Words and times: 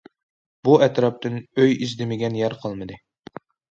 بۇ 0.67 0.77
ئەتراپتىن 0.85 1.37
ئۆي 1.43 1.79
ئىزدىمىگەن 1.87 2.43
يەر 2.43 2.61
قالمىدى. 2.67 3.03